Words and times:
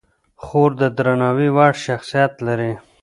خور 0.43 0.71
د 0.81 0.83
درناوي 0.97 1.49
وړ 1.55 1.73
شخصیت 1.87 2.33
لري. 2.47 2.73